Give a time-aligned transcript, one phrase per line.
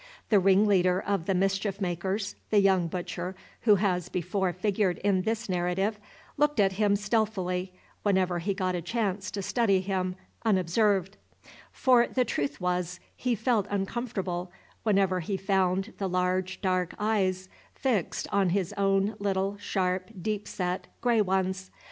[0.29, 5.47] The ringleader of the mischief makers, the young butcher who has before figured in this
[5.47, 5.99] narrative,
[6.37, 11.17] looked at him stealthily, whenever he got a chance to study him unobserved;
[11.71, 14.51] for the truth was, he felt uncomfortable,
[14.81, 20.87] whenever he found the large, dark eyes fixed on his own little, sharp, deep set,
[21.01, 21.69] gray ones.